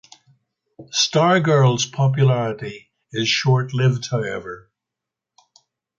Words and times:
Stargirl's 0.91 1.85
popularity 1.85 2.89
is 3.11 3.27
short-lived, 3.27 4.09
however. 4.09 4.71